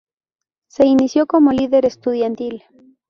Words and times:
Se 0.67 0.83
inició 0.87 1.27
como 1.27 1.51
líder 1.53 1.85
estudiantil. 1.85 2.63